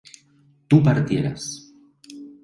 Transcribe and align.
tú 0.67 0.81
partieras 0.81 1.69